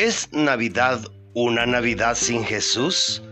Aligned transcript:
¿Es 0.00 0.32
Navidad 0.32 1.02
una 1.34 1.66
Navidad 1.66 2.14
sin 2.14 2.42
Jesús? 2.42 3.22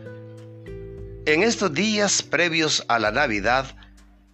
En 1.25 1.43
estos 1.43 1.73
días 1.73 2.23
previos 2.23 2.85
a 2.89 2.99
la 2.99 3.11
Navidad, 3.11 3.75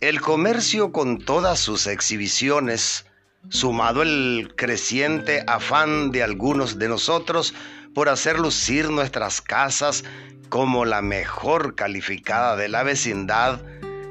el 0.00 0.20
comercio 0.20 0.90
con 0.90 1.18
todas 1.18 1.60
sus 1.60 1.86
exhibiciones, 1.86 3.06
sumado 3.50 4.02
el 4.02 4.52
creciente 4.56 5.44
afán 5.46 6.10
de 6.10 6.24
algunos 6.24 6.76
de 6.80 6.88
nosotros 6.88 7.54
por 7.94 8.08
hacer 8.08 8.40
lucir 8.40 8.90
nuestras 8.90 9.40
casas 9.40 10.02
como 10.48 10.84
la 10.84 11.02
mejor 11.02 11.76
calificada 11.76 12.56
de 12.56 12.68
la 12.68 12.82
vecindad, 12.82 13.62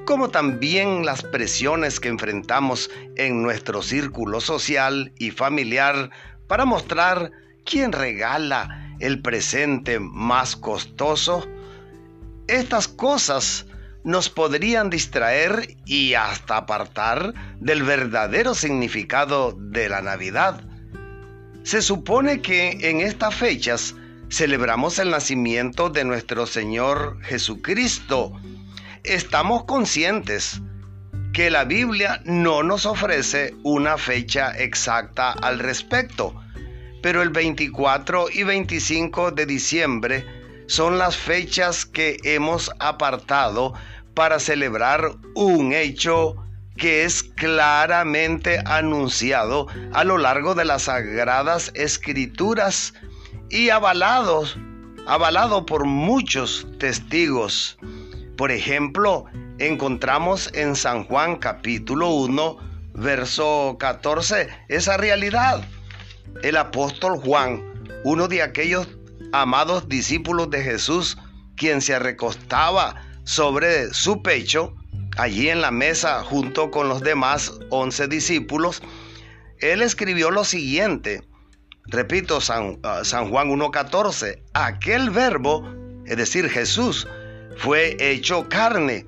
como 0.05 0.29
también 0.29 1.05
las 1.05 1.23
presiones 1.23 1.99
que 1.99 2.07
enfrentamos 2.07 2.89
en 3.17 3.43
nuestro 3.43 3.81
círculo 3.81 4.39
social 4.39 5.11
y 5.17 5.31
familiar 5.31 6.09
para 6.47 6.63
mostrar 6.63 7.42
quién 7.65 7.91
regala 7.91 8.95
el 8.99 9.21
presente 9.21 9.99
más 9.99 10.55
costoso, 10.55 11.47
estas 12.47 12.87
cosas 12.87 13.65
nos 14.03 14.29
podrían 14.29 14.89
distraer 14.89 15.77
y 15.85 16.13
hasta 16.13 16.57
apartar 16.57 17.33
del 17.59 17.83
verdadero 17.83 18.53
significado 18.53 19.55
de 19.57 19.89
la 19.89 20.01
Navidad. 20.01 20.61
Se 21.63 21.81
supone 21.81 22.41
que 22.41 22.89
en 22.89 22.99
estas 22.99 23.33
fechas 23.35 23.95
celebramos 24.29 24.99
el 24.99 25.11
nacimiento 25.11 25.89
de 25.89 26.03
nuestro 26.03 26.45
Señor 26.45 27.21
Jesucristo. 27.21 28.33
Estamos 29.03 29.63
conscientes 29.63 30.61
que 31.33 31.49
la 31.49 31.63
Biblia 31.63 32.21
no 32.25 32.61
nos 32.61 32.85
ofrece 32.85 33.55
una 33.63 33.97
fecha 33.97 34.57
exacta 34.57 35.31
al 35.31 35.59
respecto, 35.59 36.35
pero 37.03 37.21
el 37.21 37.31
24 37.31 38.27
y 38.31 38.43
25 38.43 39.31
de 39.31 39.45
diciembre 39.45 40.25
son 40.67 40.97
las 40.97 41.17
fechas 41.17 41.85
que 41.85 42.17
hemos 42.23 42.71
apartado 42.79 43.73
para 44.13 44.39
celebrar 44.39 45.11
un 45.35 45.73
hecho 45.73 46.37
que 46.77 47.03
es 47.03 47.21
claramente 47.21 48.63
anunciado 48.65 49.67
a 49.91 50.05
lo 50.05 50.17
largo 50.17 50.55
de 50.55 50.63
las 50.63 50.83
sagradas 50.83 51.73
escrituras 51.75 52.93
y 53.49 53.69
avalados, 53.69 54.57
avalado 55.05 55.65
por 55.65 55.85
muchos 55.85 56.65
testigos. 56.79 57.77
Por 58.37 58.49
ejemplo, 58.49 59.25
encontramos 59.59 60.49
en 60.53 60.77
San 60.77 61.03
Juan 61.03 61.35
capítulo 61.35 62.11
1, 62.11 62.57
verso 62.93 63.75
14, 63.77 64.47
esa 64.69 64.95
realidad. 64.95 65.67
El 66.41 66.57
apóstol 66.57 67.17
Juan, 67.19 67.63
uno 68.03 68.27
de 68.27 68.41
aquellos 68.41 68.87
amados 69.31 69.87
discípulos 69.87 70.49
de 70.49 70.63
Jesús, 70.63 71.17
quien 71.55 71.81
se 71.81 71.97
recostaba 71.99 73.01
sobre 73.23 73.93
su 73.93 74.21
pecho, 74.21 74.75
allí 75.17 75.49
en 75.49 75.61
la 75.61 75.71
mesa 75.71 76.23
junto 76.23 76.71
con 76.71 76.89
los 76.89 77.01
demás 77.01 77.53
once 77.69 78.07
discípulos, 78.07 78.81
él 79.59 79.81
escribió 79.81 80.31
lo 80.31 80.43
siguiente, 80.43 81.21
repito, 81.85 82.41
San, 82.41 82.79
San 83.03 83.29
Juan 83.29 83.49
1.14, 83.49 84.41
aquel 84.53 85.09
verbo, 85.09 85.67
es 86.05 86.17
decir, 86.17 86.49
Jesús, 86.49 87.07
fue 87.57 87.95
hecho 87.99 88.49
carne 88.49 89.05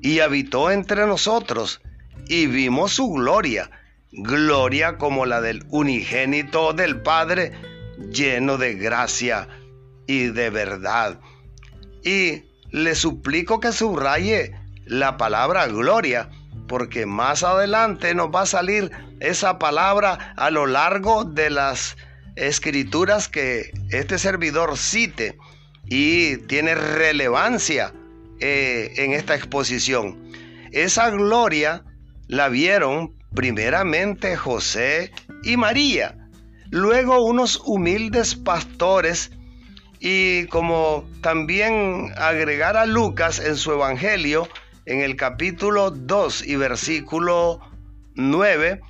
y 0.00 0.20
habitó 0.20 0.70
entre 0.70 1.06
nosotros 1.06 1.80
y 2.26 2.46
vimos 2.46 2.92
su 2.92 3.10
gloria, 3.10 3.70
gloria 4.12 4.98
como 4.98 5.26
la 5.26 5.40
del 5.40 5.64
unigénito 5.70 6.72
del 6.72 7.00
Padre, 7.00 7.52
lleno 8.10 8.58
de 8.58 8.74
gracia 8.74 9.48
y 10.06 10.26
de 10.26 10.50
verdad. 10.50 11.18
Y 12.04 12.44
le 12.70 12.94
suplico 12.94 13.60
que 13.60 13.72
subraye 13.72 14.52
la 14.84 15.16
palabra 15.16 15.66
gloria, 15.66 16.30
porque 16.68 17.06
más 17.06 17.42
adelante 17.42 18.14
nos 18.14 18.28
va 18.28 18.42
a 18.42 18.46
salir 18.46 18.90
esa 19.20 19.58
palabra 19.58 20.34
a 20.36 20.50
lo 20.50 20.66
largo 20.66 21.24
de 21.24 21.50
las 21.50 21.96
escrituras 22.36 23.28
que 23.28 23.72
este 23.90 24.18
servidor 24.18 24.76
cite 24.76 25.38
y 25.84 26.38
tiene 26.38 26.74
relevancia 26.74 27.92
eh, 28.40 28.92
en 28.96 29.12
esta 29.12 29.34
exposición. 29.34 30.32
Esa 30.72 31.10
gloria 31.10 31.84
la 32.26 32.48
vieron 32.48 33.21
primeramente 33.34 34.36
José 34.36 35.12
y 35.42 35.56
María, 35.56 36.16
luego 36.70 37.24
unos 37.24 37.60
humildes 37.64 38.34
pastores 38.34 39.30
y 40.00 40.46
como 40.46 41.08
también 41.20 42.12
agregar 42.16 42.76
a 42.76 42.86
Lucas 42.86 43.38
en 43.38 43.56
su 43.56 43.72
Evangelio, 43.72 44.48
en 44.84 45.00
el 45.00 45.16
capítulo 45.16 45.90
2 45.90 46.46
y 46.46 46.56
versículo 46.56 47.60
9, 48.16 48.80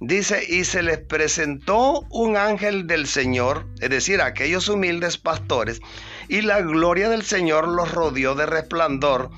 dice, 0.00 0.42
y 0.48 0.64
se 0.64 0.82
les 0.82 0.98
presentó 0.98 2.06
un 2.10 2.38
ángel 2.38 2.86
del 2.86 3.06
Señor, 3.06 3.66
es 3.80 3.90
decir, 3.90 4.22
aquellos 4.22 4.68
humildes 4.68 5.18
pastores, 5.18 5.80
y 6.28 6.40
la 6.40 6.62
gloria 6.62 7.10
del 7.10 7.22
Señor 7.22 7.68
los 7.68 7.92
rodeó 7.92 8.34
de 8.34 8.46
resplandor, 8.46 9.30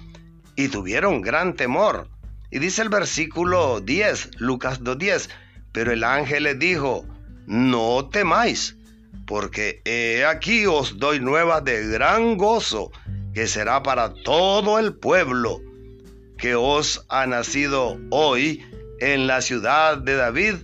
y 0.57 0.69
tuvieron 0.69 1.21
gran 1.21 1.55
temor. 1.55 2.14
Y 2.55 2.61
dice 2.61 2.83
el 2.83 2.89
versículo 2.89 3.81
10, 3.81 4.39
Lucas 4.39 4.81
2.10, 4.81 5.29
pero 5.73 5.91
el 5.91 6.05
ángel 6.05 6.45
les 6.45 6.57
dijo, 6.57 7.05
no 7.47 8.09
temáis 8.11 8.77
porque 9.27 9.83
he 9.85 10.25
aquí 10.25 10.65
os 10.65 11.01
doy 11.01 11.19
nuevas 11.19 11.65
de 11.65 11.89
gran 11.89 12.37
gozo, 12.37 12.93
que 13.33 13.49
será 13.49 13.83
para 13.83 14.15
todo 14.23 14.79
el 14.79 14.95
pueblo, 14.95 15.61
que 16.39 16.55
os 16.55 17.05
ha 17.09 17.27
nacido 17.27 17.99
hoy 18.11 18.65
en 19.01 19.27
la 19.27 19.41
ciudad 19.41 19.99
de 19.99 20.15
David 20.15 20.55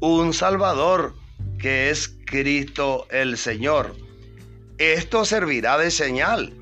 un 0.00 0.32
Salvador, 0.32 1.14
que 1.60 1.90
es 1.90 2.16
Cristo 2.24 3.06
el 3.10 3.36
Señor. 3.36 3.94
Esto 4.78 5.26
servirá 5.26 5.76
de 5.76 5.90
señal. 5.90 6.54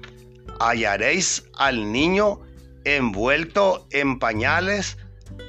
Hallaréis 0.59 1.45
al 1.57 1.93
niño 1.93 2.41
envuelto 2.87 3.89
en 3.91 4.21
pañales 4.21 4.97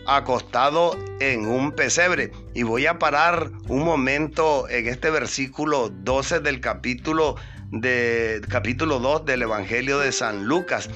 acostado 0.07 0.97
en 1.19 1.47
un 1.47 1.71
pesebre. 1.71 2.31
Y 2.55 2.63
voy 2.63 2.87
a 2.87 2.97
parar 2.97 3.51
un 3.67 3.83
momento 3.83 4.67
en 4.69 4.87
este 4.87 5.11
versículo 5.11 5.89
12 5.89 6.39
del 6.39 6.59
capítulo, 6.59 7.35
de, 7.71 8.41
capítulo 8.49 8.99
2 8.99 9.25
del 9.25 9.43
Evangelio 9.43 9.99
de 9.99 10.11
San 10.11 10.45
Lucas. 10.45 10.89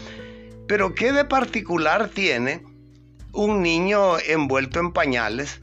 Pero 0.68 0.96
¿qué 0.96 1.12
de 1.12 1.25
particular 1.25 2.09
tiene 2.09 2.63
un 3.34 3.62
niño 3.62 4.18
envuelto 4.19 4.79
en 4.79 4.91
pañales? 4.91 5.62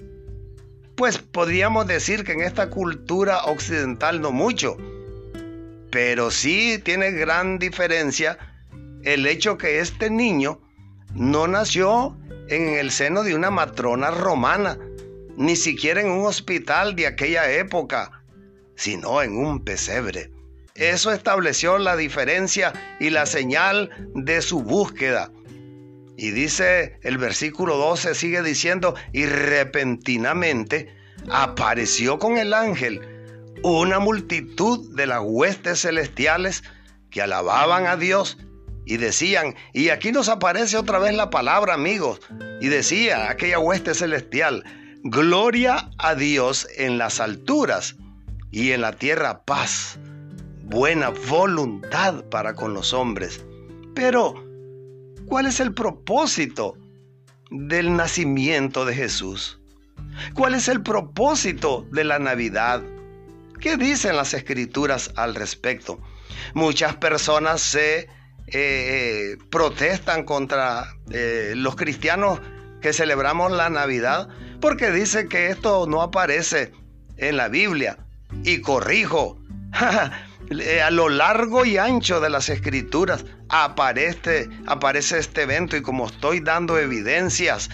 Pues 0.94 1.18
podríamos 1.18 1.88
decir 1.88 2.22
que 2.22 2.32
en 2.32 2.42
esta 2.42 2.70
cultura 2.70 3.44
occidental 3.46 4.20
no 4.20 4.30
mucho, 4.30 4.76
pero 5.90 6.30
sí 6.30 6.80
tiene 6.84 7.10
gran 7.12 7.58
diferencia 7.58 8.38
el 9.04 9.26
hecho 9.26 9.58
que 9.58 9.80
este 9.80 10.10
niño 10.10 10.60
no 11.14 11.46
nació 11.46 12.16
en 12.48 12.68
el 12.74 12.90
seno 12.90 13.22
de 13.22 13.34
una 13.34 13.50
matrona 13.50 14.10
romana, 14.10 14.78
ni 15.36 15.56
siquiera 15.56 16.00
en 16.00 16.10
un 16.10 16.26
hospital 16.26 16.96
de 16.96 17.06
aquella 17.06 17.50
época, 17.50 18.22
sino 18.74 19.22
en 19.22 19.36
un 19.36 19.64
pesebre. 19.64 20.30
Eso 20.74 21.12
estableció 21.12 21.78
la 21.78 21.96
diferencia 21.96 22.72
y 23.00 23.10
la 23.10 23.26
señal 23.26 23.90
de 24.14 24.42
su 24.42 24.62
búsqueda. 24.62 25.30
Y 26.16 26.30
dice 26.30 26.98
el 27.02 27.18
versículo 27.18 27.76
12, 27.76 28.14
sigue 28.14 28.42
diciendo, 28.42 28.94
y 29.12 29.26
repentinamente 29.26 30.94
apareció 31.30 32.18
con 32.18 32.38
el 32.38 32.54
ángel 32.54 33.00
una 33.62 33.98
multitud 33.98 34.94
de 34.94 35.06
las 35.06 35.20
huestes 35.22 35.82
celestiales 35.82 36.62
que 37.10 37.22
alababan 37.22 37.86
a 37.86 37.96
Dios 37.96 38.38
y 38.88 38.96
decían, 38.96 39.54
y 39.74 39.90
aquí 39.90 40.12
nos 40.12 40.30
aparece 40.30 40.78
otra 40.78 40.98
vez 40.98 41.14
la 41.14 41.28
palabra, 41.28 41.74
amigos, 41.74 42.20
y 42.58 42.68
decía 42.68 43.28
aquella 43.28 43.58
hueste 43.58 43.92
celestial, 43.92 44.64
gloria 45.04 45.90
a 45.98 46.14
Dios 46.14 46.66
en 46.74 46.96
las 46.96 47.20
alturas 47.20 47.96
y 48.50 48.72
en 48.72 48.80
la 48.80 48.94
tierra 48.94 49.44
paz, 49.44 49.98
buena 50.64 51.10
voluntad 51.10 52.24
para 52.30 52.54
con 52.54 52.72
los 52.72 52.94
hombres. 52.94 53.44
Pero, 53.94 54.42
¿cuál 55.26 55.44
es 55.44 55.60
el 55.60 55.74
propósito 55.74 56.78
del 57.50 57.94
nacimiento 57.94 58.86
de 58.86 58.94
Jesús? 58.94 59.60
¿Cuál 60.32 60.54
es 60.54 60.66
el 60.66 60.82
propósito 60.82 61.86
de 61.92 62.04
la 62.04 62.18
Navidad? 62.18 62.82
¿Qué 63.60 63.76
dicen 63.76 64.16
las 64.16 64.32
escrituras 64.32 65.12
al 65.14 65.34
respecto? 65.34 66.00
Muchas 66.54 66.96
personas 66.96 67.60
se 67.60 68.08
eh, 68.52 69.36
protestan 69.50 70.24
contra 70.24 70.94
eh, 71.10 71.52
los 71.56 71.76
cristianos 71.76 72.40
que 72.80 72.92
celebramos 72.92 73.52
la 73.52 73.70
Navidad 73.70 74.28
porque 74.60 74.90
dice 74.90 75.28
que 75.28 75.48
esto 75.48 75.86
no 75.86 76.02
aparece 76.02 76.72
en 77.16 77.36
la 77.36 77.48
Biblia. 77.48 77.98
Y 78.44 78.60
corrijo, 78.60 79.38
a 79.72 80.90
lo 80.90 81.08
largo 81.08 81.64
y 81.64 81.76
ancho 81.76 82.20
de 82.20 82.30
las 82.30 82.48
escrituras 82.48 83.24
aparece, 83.48 84.48
aparece 84.66 85.18
este 85.18 85.42
evento 85.42 85.76
y 85.76 85.82
como 85.82 86.06
estoy 86.06 86.40
dando 86.40 86.78
evidencias, 86.78 87.70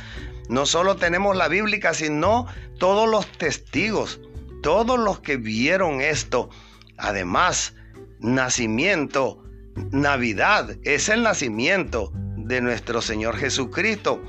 no 0.49 0.67
solo 0.67 0.97
tenemos 0.97 1.37
la 1.37 1.49
bíblica, 1.49 1.95
sino 1.95 2.47
todos 2.79 3.09
los 3.09 3.27
testigos, 3.39 4.21
todos 4.63 4.99
los 4.99 5.21
que 5.21 5.37
vieron 5.37 6.01
esto. 6.01 6.51
Además, 6.99 7.75
nacimiento, 8.21 9.44
Navidad 9.91 10.77
es 10.83 11.09
el 11.09 11.23
nacimiento 11.23 12.13
de 12.37 12.61
nuestro 12.61 13.01
Señor 13.03 13.37
Jesucristo. 13.37 14.23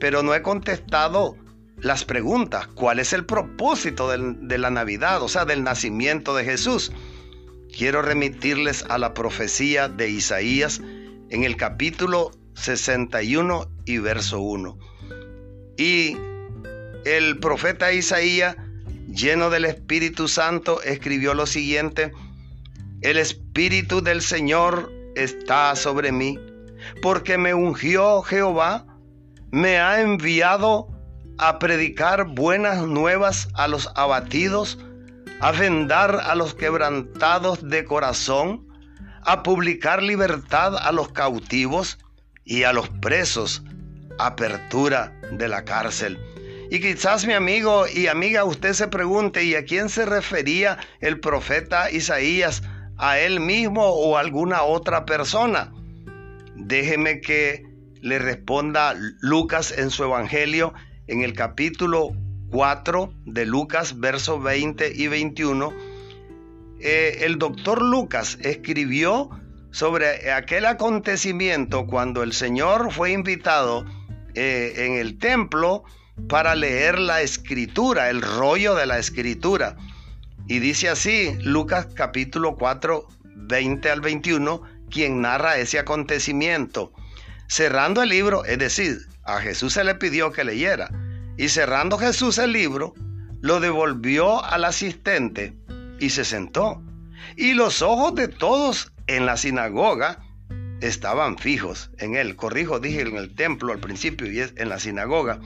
Pero 0.00 0.22
no 0.22 0.34
he 0.34 0.42
contestado 0.42 1.36
las 1.80 2.04
preguntas. 2.04 2.66
¿Cuál 2.68 2.98
es 2.98 3.12
el 3.12 3.24
propósito 3.24 4.08
de 4.10 4.58
la 4.58 4.70
Navidad? 4.70 5.22
O 5.22 5.28
sea, 5.28 5.44
del 5.44 5.64
nacimiento 5.64 6.34
de 6.36 6.44
Jesús. 6.44 6.92
Quiero 7.76 8.02
remitirles 8.02 8.84
a 8.88 8.98
la 8.98 9.14
profecía 9.14 9.88
de 9.88 10.08
Isaías 10.08 10.80
en 11.30 11.44
el 11.44 11.56
capítulo 11.56 12.30
61 12.54 13.70
y 13.84 13.98
verso 13.98 14.40
1. 14.40 14.78
Y 15.76 16.16
el 17.04 17.38
profeta 17.38 17.92
Isaías, 17.92 18.56
lleno 19.06 19.50
del 19.50 19.64
Espíritu 19.64 20.28
Santo, 20.28 20.82
escribió 20.82 21.34
lo 21.34 21.46
siguiente, 21.46 22.12
el 23.00 23.16
Espíritu 23.16 24.02
del 24.02 24.22
Señor 24.22 24.92
está 25.14 25.74
sobre 25.76 26.10
mí, 26.12 26.38
porque 27.00 27.38
me 27.38 27.54
ungió 27.54 28.22
Jehová, 28.22 28.86
me 29.50 29.78
ha 29.78 30.00
enviado 30.00 30.88
a 31.38 31.58
predicar 31.58 32.26
buenas 32.26 32.86
nuevas 32.86 33.48
a 33.54 33.68
los 33.68 33.88
abatidos, 33.94 34.78
a 35.40 35.52
vendar 35.52 36.20
a 36.24 36.34
los 36.34 36.54
quebrantados 36.54 37.68
de 37.68 37.84
corazón, 37.84 38.66
a 39.22 39.42
publicar 39.42 40.02
libertad 40.02 40.76
a 40.76 40.90
los 40.90 41.12
cautivos 41.12 41.98
y 42.44 42.64
a 42.64 42.72
los 42.72 42.88
presos, 42.88 43.62
apertura 44.18 45.12
de 45.30 45.48
la 45.48 45.64
cárcel. 45.64 46.18
Y 46.70 46.80
quizás 46.80 47.26
mi 47.26 47.32
amigo 47.32 47.86
y 47.86 48.08
amiga 48.08 48.44
usted 48.44 48.72
se 48.72 48.88
pregunte, 48.88 49.44
¿y 49.44 49.54
a 49.54 49.64
quién 49.64 49.88
se 49.88 50.04
refería 50.04 50.78
el 51.00 51.20
profeta 51.20 51.90
Isaías? 51.90 52.62
¿A 52.98 53.20
él 53.20 53.38
mismo 53.38 53.84
o 53.84 54.16
a 54.16 54.20
alguna 54.20 54.62
otra 54.62 55.06
persona? 55.06 55.72
Déjeme 56.56 57.20
que 57.20 57.64
le 58.00 58.18
responda 58.18 58.94
Lucas 59.20 59.72
en 59.76 59.90
su 59.90 60.02
Evangelio 60.02 60.74
en 61.06 61.22
el 61.22 61.32
capítulo 61.32 62.10
4 62.50 63.12
de 63.24 63.46
Lucas, 63.46 64.00
versos 64.00 64.42
20 64.42 64.92
y 64.94 65.06
21, 65.06 65.72
eh, 66.80 67.18
el 67.22 67.38
doctor 67.38 67.82
Lucas 67.82 68.38
escribió 68.40 69.30
sobre 69.70 70.32
aquel 70.32 70.66
acontecimiento 70.66 71.86
cuando 71.86 72.22
el 72.22 72.32
Señor 72.32 72.92
fue 72.92 73.12
invitado 73.12 73.84
eh, 74.34 74.74
en 74.76 74.94
el 74.94 75.18
templo 75.18 75.84
para 76.28 76.54
leer 76.54 76.98
la 76.98 77.22
escritura, 77.22 78.10
el 78.10 78.22
rollo 78.22 78.74
de 78.74 78.86
la 78.86 78.98
escritura. 78.98 79.76
Y 80.48 80.60
dice 80.60 80.88
así, 80.88 81.36
Lucas 81.42 81.88
capítulo 81.94 82.56
4, 82.56 83.06
20 83.36 83.90
al 83.90 84.00
21, 84.00 84.62
quien 84.90 85.20
narra 85.20 85.58
ese 85.58 85.78
acontecimiento. 85.78 86.90
Cerrando 87.48 88.02
el 88.02 88.08
libro, 88.08 88.46
es 88.46 88.58
decir, 88.58 88.96
a 89.24 89.42
Jesús 89.42 89.74
se 89.74 89.84
le 89.84 89.94
pidió 89.94 90.32
que 90.32 90.44
leyera. 90.44 90.90
Y 91.36 91.50
cerrando 91.50 91.98
Jesús 91.98 92.38
el 92.38 92.52
libro, 92.52 92.94
lo 93.42 93.60
devolvió 93.60 94.42
al 94.42 94.64
asistente 94.64 95.54
y 96.00 96.08
se 96.08 96.24
sentó. 96.24 96.82
Y 97.36 97.52
los 97.52 97.82
ojos 97.82 98.14
de 98.14 98.28
todos 98.28 98.90
en 99.06 99.26
la 99.26 99.36
sinagoga 99.36 100.24
estaban 100.80 101.36
fijos 101.36 101.90
en 101.98 102.16
él. 102.16 102.36
Corrijo, 102.36 102.80
dije 102.80 103.02
en 103.02 103.16
el 103.16 103.34
templo 103.34 103.74
al 103.74 103.80
principio 103.80 104.32
y 104.32 104.40
es 104.40 104.54
en 104.56 104.70
la 104.70 104.78
sinagoga. 104.78 105.40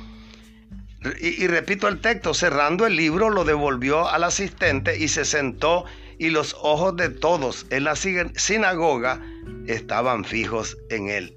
Y, 1.21 1.47
repito 1.49 1.89
el 1.89 2.01
texto, 2.01 2.33
cerrando 2.33 2.87
el 2.87 2.97
libro 2.97 3.29
lo 3.31 3.45
devolvió 3.45 4.09
al 4.09 4.25
asistente 4.25 4.99
y 4.99 5.09
se 5.09 5.25
sentó 5.25 5.85
y 6.19 6.31
los 6.31 6.55
ojos 6.63 6.97
de 6.97 7.09
todos 7.09 7.67
en 7.71 7.85
la 7.85 7.97
sinagoga 7.97 9.21
estaban 9.67 10.25
fijos 10.25 10.77
en 10.91 11.09
él. 11.09 11.37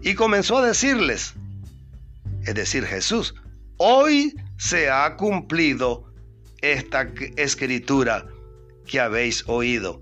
Y 0.00 0.14
comenzó 0.14 0.58
a 0.58 0.66
decirles, 0.66 1.34
es 2.46 2.54
decir, 2.54 2.86
Jesús, 2.86 3.34
hoy 3.76 4.34
se 4.56 4.88
ha 4.88 5.16
cumplido 5.16 6.10
esta 6.62 7.10
escritura 7.36 8.26
que 8.86 9.00
habéis 9.00 9.44
oído. 9.46 10.00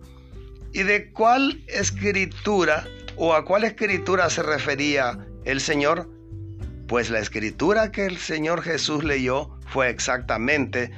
¿Y 0.73 0.85
de 0.85 1.11
cuál 1.11 1.63
escritura 1.67 2.87
o 3.17 3.35
a 3.35 3.45
cuál 3.45 3.65
escritura 3.65 4.31
se 4.31 4.43
refería 4.43 5.19
el 5.45 5.61
Señor? 5.61 6.09
Pues 6.93 7.09
la 7.09 7.21
escritura 7.21 7.91
que 7.91 8.05
el 8.05 8.19
Señor 8.19 8.61
Jesús 8.61 9.03
leyó 9.03 9.49
fue 9.67 9.89
exactamente 9.89 10.91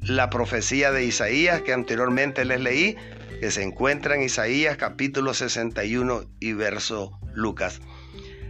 la 0.00 0.30
profecía 0.30 0.92
de 0.92 1.04
Isaías 1.04 1.60
que 1.60 1.74
anteriormente 1.74 2.46
les 2.46 2.58
leí, 2.58 2.96
que 3.38 3.50
se 3.50 3.62
encuentra 3.62 4.14
en 4.14 4.22
Isaías 4.22 4.78
capítulo 4.78 5.34
61 5.34 6.24
y 6.40 6.54
verso 6.54 7.20
Lucas. 7.34 7.82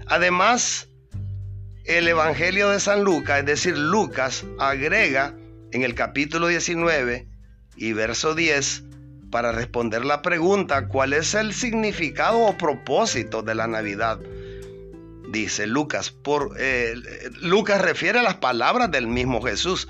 Además, 0.06 0.90
el 1.86 2.06
Evangelio 2.06 2.70
de 2.70 2.78
San 2.78 3.02
Lucas, 3.02 3.40
es 3.40 3.46
decir, 3.46 3.76
Lucas, 3.76 4.44
agrega 4.60 5.34
en 5.72 5.82
el 5.82 5.96
capítulo 5.96 6.46
19 6.46 7.26
y 7.74 7.92
verso 7.94 8.36
10 8.36 8.84
para 9.32 9.50
responder 9.50 10.04
la 10.04 10.22
pregunta, 10.22 10.86
¿cuál 10.86 11.14
es 11.14 11.34
el 11.34 11.52
significado 11.52 12.38
o 12.38 12.56
propósito 12.56 13.42
de 13.42 13.56
la 13.56 13.66
Navidad? 13.66 14.20
Dice 15.32 15.66
Lucas, 15.66 16.10
por, 16.10 16.56
eh, 16.58 16.94
Lucas 17.40 17.80
refiere 17.80 18.18
a 18.18 18.22
las 18.22 18.34
palabras 18.34 18.90
del 18.90 19.06
mismo 19.06 19.40
Jesús. 19.40 19.88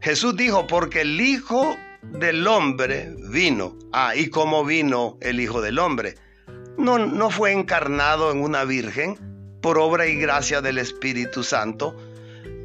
Jesús 0.00 0.34
dijo, 0.34 0.66
porque 0.66 1.02
el 1.02 1.20
Hijo 1.20 1.76
del 2.02 2.46
Hombre 2.46 3.14
vino. 3.30 3.76
Ah, 3.92 4.16
¿y 4.16 4.30
cómo 4.30 4.64
vino 4.64 5.18
el 5.20 5.40
Hijo 5.40 5.60
del 5.60 5.78
Hombre? 5.78 6.14
No, 6.78 6.98
no 6.98 7.28
fue 7.28 7.52
encarnado 7.52 8.32
en 8.32 8.40
una 8.40 8.64
virgen 8.64 9.18
por 9.60 9.78
obra 9.78 10.06
y 10.06 10.16
gracia 10.16 10.62
del 10.62 10.78
Espíritu 10.78 11.42
Santo, 11.42 11.94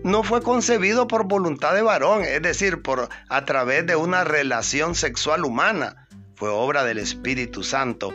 no 0.06 0.24
fue 0.24 0.42
concebido 0.42 1.08
por 1.08 1.28
voluntad 1.28 1.74
de 1.74 1.82
varón, 1.82 2.24
es 2.24 2.42
decir, 2.42 2.82
por 2.82 3.10
a 3.28 3.46
través 3.46 3.86
de 3.86 3.98
una 3.98 4.24
relación 4.24 4.96
sexual 4.96 5.44
humana. 5.44 6.08
Fue 6.36 6.50
obra 6.50 6.86
del 6.86 7.00
Espíritu 7.00 7.64
Santo. 7.64 8.14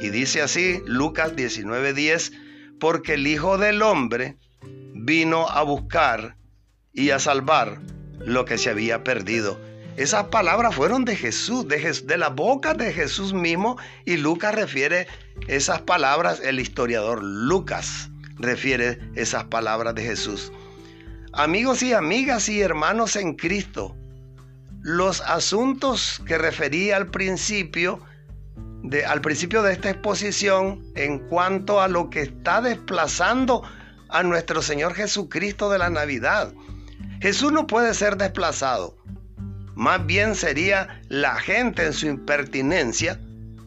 Y 0.00 0.10
dice 0.10 0.42
así 0.42 0.80
Lucas 0.86 1.34
19:10, 1.34 2.32
porque 2.78 3.14
el 3.14 3.26
Hijo 3.26 3.58
del 3.58 3.82
Hombre 3.82 4.36
vino 4.94 5.48
a 5.48 5.62
buscar 5.62 6.36
y 6.92 7.10
a 7.10 7.18
salvar 7.18 7.80
lo 8.18 8.44
que 8.44 8.58
se 8.58 8.70
había 8.70 9.04
perdido. 9.04 9.58
Esas 9.96 10.26
palabras 10.26 10.74
fueron 10.74 11.04
de 11.04 11.16
Jesús, 11.16 11.66
de, 11.66 12.16
la 12.18 12.28
boca 12.28 12.74
de 12.74 12.92
Jesús 12.92 13.32
mismo, 13.32 13.78
y 14.04 14.16
Lucas 14.16 14.54
refiere 14.54 15.08
esas 15.48 15.80
palabras, 15.80 16.40
el 16.44 16.60
historiador 16.60 17.22
Lucas 17.22 18.10
refiere 18.36 19.00
esas 19.16 19.44
palabras 19.44 19.96
de 19.96 20.04
Jesús. 20.04 20.52
Amigos 21.32 21.82
y 21.82 21.94
amigas 21.94 22.48
y 22.48 22.60
hermanos 22.60 23.16
en 23.16 23.34
Cristo, 23.34 23.96
los 24.82 25.20
asuntos 25.20 26.22
que 26.26 26.38
refería 26.38 26.96
al 26.96 27.08
principio, 27.08 28.00
de, 28.82 29.04
al 29.04 29.20
principio 29.20 29.62
de 29.62 29.72
esta 29.72 29.90
exposición, 29.90 30.84
en 30.94 31.18
cuanto 31.18 31.80
a 31.80 31.88
lo 31.88 32.10
que 32.10 32.22
está 32.22 32.60
desplazando 32.60 33.62
a 34.08 34.22
nuestro 34.22 34.62
Señor 34.62 34.94
Jesucristo 34.94 35.70
de 35.70 35.78
la 35.78 35.90
Navidad. 35.90 36.52
Jesús 37.20 37.52
no 37.52 37.66
puede 37.66 37.94
ser 37.94 38.16
desplazado. 38.16 38.96
Más 39.74 40.04
bien 40.06 40.34
sería 40.34 41.00
la 41.08 41.36
gente 41.36 41.86
en 41.86 41.92
su 41.92 42.06
impertinencia 42.06 43.20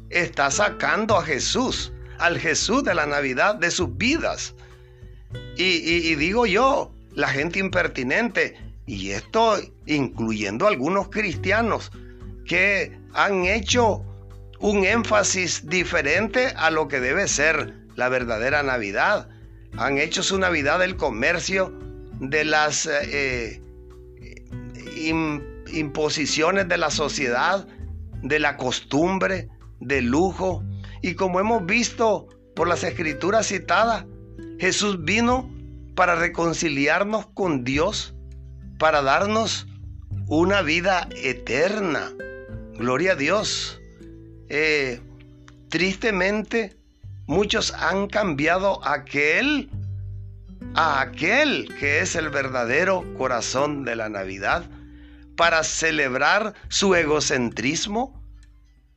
está 0.10 0.52
sacando 0.52 1.18
a 1.18 1.24
Jesús, 1.24 1.94
al 2.18 2.38
Jesús 2.38 2.84
de 2.84 2.94
la 2.94 3.06
Navidad, 3.06 3.56
de 3.56 3.72
sus 3.72 3.96
vidas. 3.98 4.56
y 5.56 6.16
digo 6.16 6.46
yo, 6.46 6.92
la 7.14 7.30
gente 7.30 7.60
impertinente, 7.60 8.58
y 8.86 9.12
esto 9.12 9.58
incluyendo 9.86 10.68
algunos 10.68 11.10
cristianos 11.10 11.92
que 12.46 13.00
han 13.14 13.46
hecho 13.46 14.04
un 14.62 14.86
énfasis 14.86 15.68
diferente 15.68 16.54
a 16.56 16.70
lo 16.70 16.88
que 16.88 17.00
debe 17.00 17.28
ser 17.28 17.74
la 17.96 18.10
verdadera 18.10 18.64
Navidad. 18.64 19.28
Han 19.78 19.98
hecho 19.98 20.24
su 20.24 20.38
Navidad 20.38 20.84
el 20.84 20.96
comercio 20.96 21.74
de 22.20 22.46
las 22.46 22.86
eh, 22.86 23.62
imposiciones 25.74 26.68
de 26.68 26.78
la 26.78 26.92
sociedad, 26.92 27.68
de 28.22 28.40
la 28.40 28.58
costumbre, 28.58 29.50
del 29.80 30.06
lujo. 30.06 30.64
Y 31.02 31.16
como 31.16 31.40
hemos 31.40 31.66
visto 31.66 32.28
por 32.56 32.68
las 32.68 32.84
escrituras 32.84 33.48
citadas, 33.48 34.06
Jesús 34.60 35.04
vino 35.04 35.50
para 35.96 36.16
reconciliarnos 36.16 37.26
con 37.34 37.64
Dios, 37.64 38.14
para 38.78 39.02
darnos 39.02 39.68
una 40.28 40.62
vida 40.62 41.10
eterna. 41.16 42.12
Gloria 42.78 43.14
a 43.14 43.16
Dios. 43.16 43.81
Eh, 44.54 45.00
tristemente, 45.70 46.76
muchos 47.26 47.74
han 47.74 48.08
cambiado 48.08 48.86
aquel, 48.86 49.70
a 50.76 51.00
aquel 51.00 51.74
que 51.80 52.02
es 52.02 52.18
el 52.18 52.30
verdadero 52.30 53.06
corazón 53.18 53.86
de 53.86 53.96
la 53.96 54.10
Navidad 54.10 54.66
para 55.38 55.64
celebrar 55.64 56.54
su 56.68 56.94
egocentrismo, 56.96 58.22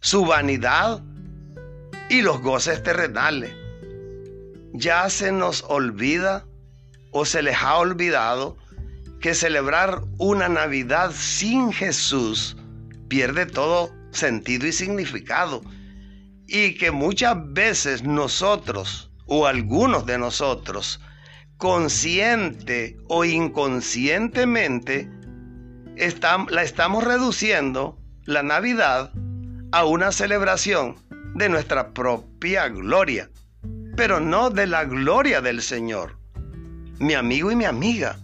su 0.01 0.25
vanidad 0.25 1.01
y 2.11 2.23
los 2.23 2.41
goces 2.41 2.83
terrenales. 2.83 3.55
Ya 4.73 5.09
se 5.09 5.31
nos 5.31 5.63
olvida 5.69 6.45
o 7.13 7.25
se 7.25 7.43
les 7.43 7.57
ha 7.59 7.77
olvidado 7.77 8.57
que 9.21 9.35
celebrar 9.35 10.01
una 10.19 10.49
Navidad 10.49 11.13
sin 11.13 11.73
Jesús 11.73 12.57
pierde 13.07 13.47
todo 13.47 13.93
sentido 14.15 14.67
y 14.67 14.73
significado 14.73 15.63
y 16.47 16.75
que 16.75 16.91
muchas 16.91 17.37
veces 17.53 18.03
nosotros 18.03 19.11
o 19.27 19.47
algunos 19.47 20.07
de 20.07 20.19
nosotros, 20.19 21.01
consciente 21.57 22.97
o 23.09 23.25
inconscientemente, 23.25 25.09
la 26.51 26.63
estamos 26.63 27.05
reduciendo 27.05 27.99
la 28.25 28.43
Navidad 28.43 29.13
a 29.73 29.85
una 29.85 30.13
celebración 30.13 30.97
de 31.35 31.49
nuestra 31.49 31.93
propia 31.93 32.69
gloria, 32.69 33.31
pero 33.97 34.21
no 34.21 34.51
de 34.51 34.67
la 34.67 34.85
gloria 34.85 35.41
del 35.41 35.63
Señor. 35.63 36.19
Mi 36.99 37.15
amigo 37.15 37.51
y 37.51 37.57
mi 37.57 37.65
amiga, 37.65 38.19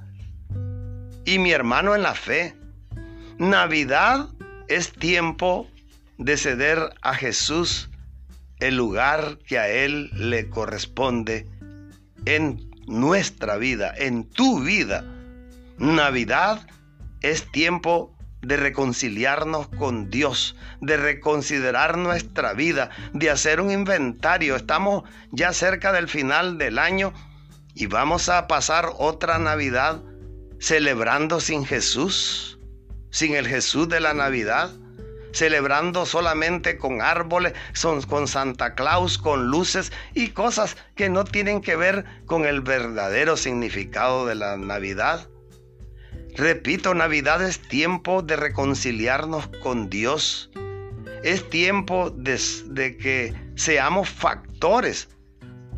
y 1.25 1.39
mi 1.39 1.53
hermano 1.53 1.95
en 1.95 2.03
la 2.03 2.15
fe, 2.15 2.57
Navidad 3.39 4.29
es 4.69 4.93
tiempo 4.93 5.67
de 6.21 6.37
ceder 6.37 6.93
a 7.01 7.15
Jesús 7.15 7.89
el 8.59 8.77
lugar 8.77 9.39
que 9.39 9.59
a 9.59 9.69
Él 9.69 10.11
le 10.13 10.51
corresponde 10.51 11.49
en 12.27 12.71
nuestra 12.87 13.57
vida, 13.57 13.93
en 13.97 14.29
tu 14.29 14.63
vida. 14.63 15.03
Navidad 15.79 16.67
es 17.23 17.51
tiempo 17.51 18.15
de 18.43 18.59
reconciliarnos 18.59 19.69
con 19.69 20.11
Dios, 20.11 20.57
de 20.83 20.99
reconsiderar 20.99 21.97
nuestra 21.97 22.53
vida, 22.53 22.91
de 23.15 23.31
hacer 23.31 23.63
un 23.63 23.71
inventario. 23.71 24.57
Estamos 24.57 25.05
ya 25.31 25.55
cerca 25.55 25.91
del 25.91 26.07
final 26.07 26.59
del 26.59 26.79
año 26.79 27.15
y 27.75 27.87
vamos 27.87 28.29
a 28.29 28.47
pasar 28.47 28.91
otra 28.99 29.39
Navidad 29.39 30.03
celebrando 30.59 31.41
sin 31.41 31.65
Jesús, 31.65 32.59
sin 33.11 33.35
el 33.37 33.49
Jesús 33.49 33.89
de 33.89 34.01
la 34.01 34.13
Navidad 34.13 34.71
celebrando 35.33 36.07
solamente 36.07 36.79
con 36.79 37.03
árboles, 37.03 37.55
son, 37.73 38.03
con 38.03 38.29
Santa 38.29 38.75
Claus, 38.75 39.19
con 39.19 39.47
luces 39.49 39.93
y 40.15 40.29
cosas 40.29 40.77
que 40.95 41.09
no 41.09 41.25
tienen 41.25 41.61
que 41.61 41.77
ver 41.77 42.05
con 42.27 42.45
el 42.45 42.61
verdadero 42.61 43.37
significado 43.37 44.27
de 44.27 44.35
la 44.35 44.57
Navidad. 44.57 45.29
Repito, 46.37 46.95
Navidad 46.95 47.43
es 47.43 47.61
tiempo 47.61 48.23
de 48.23 48.37
reconciliarnos 48.37 49.49
con 49.63 49.91
Dios. 49.91 50.51
Es 51.23 51.49
tiempo 51.51 52.11
de, 52.11 52.41
de 52.67 52.97
que 52.97 53.35
seamos 53.57 54.09
factores 54.09 55.09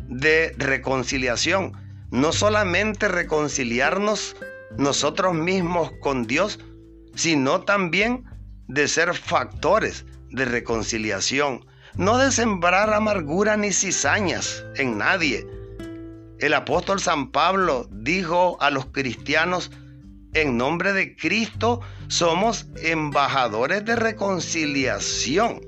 de 0.07 0.53
reconciliación. 0.57 1.73
No 2.11 2.31
solamente 2.31 3.07
reconciliarnos 3.07 4.35
nosotros 4.77 5.33
mismos 5.33 5.91
con 5.99 6.27
Dios, 6.27 6.59
sino 7.15 7.61
también 7.61 8.25
de 8.67 8.87
ser 8.87 9.13
factores 9.13 10.05
de 10.29 10.45
reconciliación, 10.45 11.65
no 11.95 12.17
de 12.17 12.31
sembrar 12.31 12.93
amargura 12.93 13.57
ni 13.57 13.71
cizañas 13.71 14.65
en 14.75 14.97
nadie. 14.97 15.47
El 16.39 16.53
apóstol 16.53 16.99
San 16.99 17.31
Pablo 17.31 17.87
dijo 17.91 18.57
a 18.61 18.69
los 18.69 18.87
cristianos, 18.87 19.71
en 20.33 20.57
nombre 20.57 20.93
de 20.93 21.15
Cristo 21.15 21.81
somos 22.07 22.65
embajadores 22.81 23.85
de 23.85 23.95
reconciliación. 23.95 25.61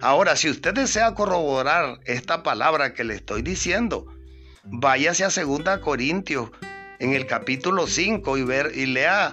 Ahora, 0.00 0.36
si 0.36 0.50
usted 0.50 0.74
desea 0.74 1.14
corroborar 1.14 2.00
esta 2.04 2.42
palabra 2.42 2.94
que 2.94 3.04
le 3.04 3.14
estoy 3.14 3.42
diciendo, 3.42 4.06
váyase 4.64 5.24
a 5.24 5.30
2 5.30 5.78
Corintios 5.82 6.50
en 6.98 7.12
el 7.12 7.26
capítulo 7.26 7.86
5 7.86 8.38
y, 8.38 8.42
ver, 8.44 8.72
y 8.74 8.86
lea 8.86 9.32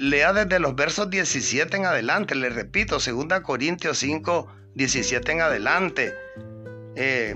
lea 0.00 0.32
desde 0.32 0.58
los 0.58 0.74
versos 0.74 1.10
17 1.10 1.76
en 1.76 1.86
adelante. 1.86 2.34
Le 2.34 2.48
repito, 2.48 2.98
2 2.98 3.40
Corintios 3.42 3.98
5, 3.98 4.48
17 4.74 5.32
en 5.32 5.40
adelante. 5.40 6.14
Eh, 6.96 7.34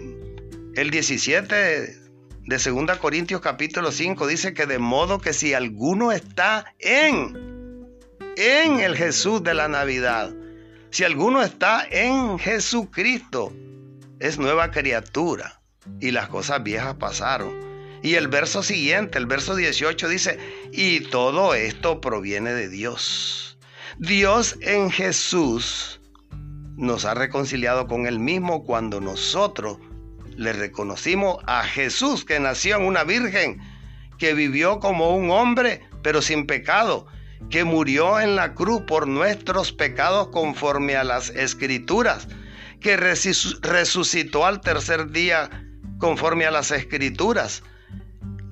el 0.75 0.91
17 0.91 1.55
de 1.55 2.59
2 2.59 2.99
Corintios 2.99 3.41
capítulo 3.41 3.93
5 3.93 4.27
dice 4.27 4.55
que 4.55 4.67
de 4.67 4.79
modo 4.79 5.21
que 5.21 5.33
si 5.33 5.55
alguno 5.55 6.13
está 6.13 6.75
en, 6.79 7.87
en 8.37 8.81
el 8.81 8.97
Jesús 8.97 9.43
de 9.43 9.55
la 9.55 9.69
Navidad, 9.69 10.31
si 10.91 11.05
alguno 11.05 11.43
está 11.43 11.87
en 11.91 12.39
Jesucristo, 12.39 13.53
es 14.19 14.39
nueva 14.39 14.71
criatura 14.71 15.61
y 16.01 16.11
las 16.11 16.29
cosas 16.29 16.63
viejas 16.63 16.95
pasaron 16.95 17.72
y 18.03 18.15
el 18.15 18.29
verso 18.29 18.63
siguiente, 18.63 19.19
el 19.19 19.27
verso 19.27 19.55
18 19.55 20.09
dice, 20.09 20.39
y 20.73 21.01
todo 21.01 21.55
esto 21.55 22.01
proviene 22.01 22.53
de 22.53 22.69
Dios. 22.69 23.59
Dios 23.99 24.57
en 24.61 24.91
Jesús 24.91 26.01
nos 26.77 27.05
ha 27.05 27.15
reconciliado 27.15 27.87
con 27.87 28.07
Él 28.07 28.19
mismo 28.19 28.65
cuando 28.65 29.01
nosotros 29.01 29.79
le 30.37 30.53
reconocimos 30.53 31.37
a 31.47 31.63
Jesús 31.63 32.25
que 32.25 32.41
nació 32.41 32.77
en 32.77 32.85
una 32.85 33.05
virgen, 33.05 33.61
que 34.19 34.35
vivió 34.35 34.81
como 34.81 35.15
un 35.15 35.31
hombre, 35.31 35.83
pero 36.03 36.23
sin 36.23 36.47
pecado, 36.47 37.07
que 37.51 37.65
murió 37.65 38.19
en 38.21 38.35
la 38.35 38.55
cruz 38.55 38.83
por 38.83 39.07
nuestros 39.07 39.73
pecados 39.73 40.29
conforme 40.29 40.97
a 40.97 41.05
las 41.05 41.31
escrituras, 41.31 42.27
que 42.81 42.97
resucitó 42.97 44.47
al 44.47 44.61
tercer 44.61 45.11
día 45.11 45.51
conforme 45.99 46.47
a 46.47 46.51
las 46.51 46.73
escrituras, 46.73 47.63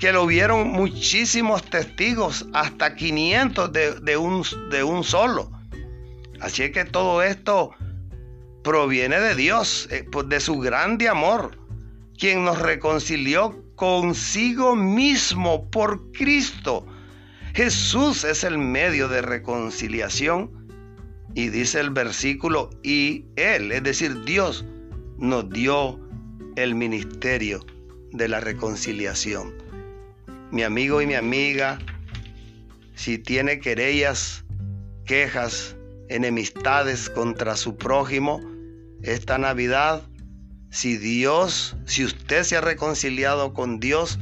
que 0.00 0.12
lo 0.12 0.26
vieron 0.26 0.68
muchísimos 0.68 1.62
testigos, 1.62 2.46
hasta 2.54 2.96
500 2.96 3.70
de, 3.70 4.16
un, 4.16 4.42
de 4.70 4.82
un 4.82 5.04
solo. 5.04 5.52
Así 6.40 6.72
que 6.72 6.86
todo 6.86 7.22
esto 7.22 7.72
proviene 8.64 9.20
de 9.20 9.34
Dios, 9.34 9.88
eh, 9.90 10.06
pues, 10.10 10.26
de 10.30 10.40
su 10.40 10.58
grande 10.58 11.06
amor, 11.06 11.58
quien 12.18 12.44
nos 12.44 12.58
reconcilió 12.58 13.62
consigo 13.76 14.74
mismo 14.74 15.70
por 15.70 16.10
Cristo. 16.12 16.86
Jesús 17.52 18.24
es 18.24 18.42
el 18.42 18.56
medio 18.56 19.06
de 19.06 19.20
reconciliación 19.20 20.50
y 21.34 21.50
dice 21.50 21.78
el 21.78 21.90
versículo, 21.90 22.70
y 22.82 23.26
Él, 23.36 23.70
es 23.70 23.82
decir, 23.82 24.24
Dios, 24.24 24.64
nos 25.18 25.50
dio 25.50 26.00
el 26.56 26.74
ministerio 26.74 27.60
de 28.12 28.28
la 28.28 28.40
reconciliación 28.40 29.59
mi 30.50 30.62
amigo 30.64 31.00
y 31.00 31.06
mi 31.06 31.14
amiga, 31.14 31.78
si 32.94 33.18
tiene 33.18 33.60
querellas, 33.60 34.44
quejas, 35.06 35.76
enemistades 36.08 37.08
contra 37.08 37.56
su 37.56 37.76
prójimo, 37.76 38.40
esta 39.02 39.38
Navidad, 39.38 40.02
si 40.70 40.96
Dios, 40.96 41.76
si 41.86 42.04
usted 42.04 42.42
se 42.42 42.56
ha 42.56 42.60
reconciliado 42.60 43.54
con 43.54 43.78
Dios, 43.78 44.18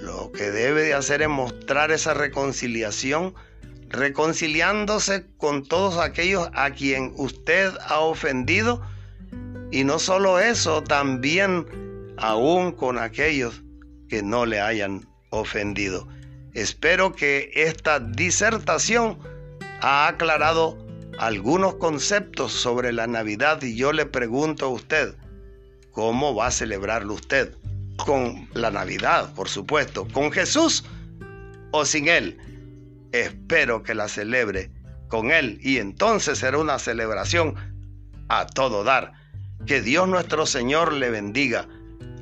lo 0.00 0.32
que 0.32 0.50
debe 0.50 0.82
de 0.82 0.94
hacer 0.94 1.22
es 1.22 1.28
mostrar 1.28 1.92
esa 1.92 2.14
reconciliación, 2.14 3.34
reconciliándose 3.88 5.26
con 5.36 5.64
todos 5.64 5.98
aquellos 5.98 6.48
a 6.54 6.70
quien 6.70 7.12
usted 7.16 7.72
ha 7.86 8.00
ofendido, 8.00 8.82
y 9.70 9.84
no 9.84 9.98
solo 9.98 10.40
eso, 10.40 10.82
también 10.82 11.66
aún 12.18 12.72
con 12.72 12.98
aquellos 12.98 13.62
que 14.08 14.22
no 14.22 14.44
le 14.44 14.60
hayan 14.60 15.11
ofendido. 15.32 16.06
Espero 16.54 17.12
que 17.12 17.50
esta 17.54 17.98
disertación 17.98 19.18
ha 19.80 20.06
aclarado 20.06 20.78
algunos 21.18 21.74
conceptos 21.76 22.52
sobre 22.52 22.92
la 22.92 23.06
Navidad 23.06 23.62
y 23.62 23.74
yo 23.74 23.92
le 23.92 24.06
pregunto 24.06 24.66
a 24.66 24.68
usted, 24.68 25.14
¿cómo 25.90 26.34
va 26.34 26.48
a 26.48 26.50
celebrarlo 26.50 27.14
usted? 27.14 27.56
Con 27.96 28.48
la 28.54 28.70
Navidad, 28.70 29.34
por 29.34 29.48
supuesto, 29.48 30.06
con 30.12 30.30
Jesús 30.30 30.84
o 31.70 31.84
sin 31.84 32.08
Él. 32.08 32.38
Espero 33.12 33.82
que 33.82 33.94
la 33.94 34.08
celebre 34.08 34.70
con 35.08 35.30
Él 35.30 35.58
y 35.62 35.78
entonces 35.78 36.38
será 36.38 36.58
una 36.58 36.78
celebración 36.78 37.54
a 38.28 38.46
todo 38.46 38.84
dar. 38.84 39.12
Que 39.66 39.80
Dios 39.80 40.08
nuestro 40.08 40.46
Señor 40.46 40.92
le 40.92 41.10
bendiga. 41.10 41.68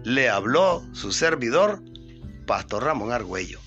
Le 0.05 0.29
habló 0.29 0.85
su 0.93 1.12
servidor 1.12 1.83
Pastor 2.50 2.83
Ramón 2.83 3.12
Argüello. 3.12 3.61